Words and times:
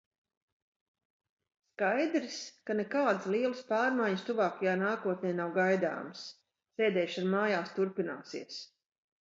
Skaidrs, 1.73 2.37
ka 2.69 2.77
nekādas 2.79 3.27
lielas 3.35 3.61
pārmaiņas 3.73 4.25
tuvākajā 4.31 4.75
nākotnē 4.85 5.35
nav 5.43 5.55
gaidāmas, 5.61 6.27
sēdēšana 6.81 7.33
mājās 7.39 7.77
turpināsies. 7.79 8.61